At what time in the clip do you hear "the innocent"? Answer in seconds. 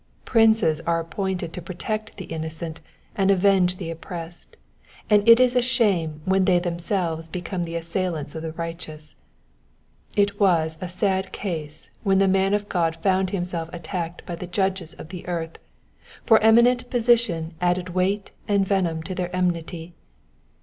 2.17-2.79